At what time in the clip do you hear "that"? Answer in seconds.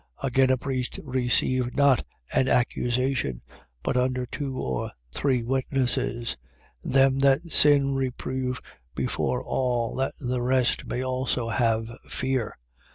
7.19-7.41, 9.97-10.15